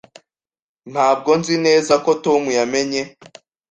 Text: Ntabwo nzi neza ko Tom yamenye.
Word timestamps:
Ntabwo 0.91 1.29
nzi 1.39 1.55
neza 1.65 1.93
ko 2.03 2.11
Tom 2.25 2.43
yamenye. 2.57 3.01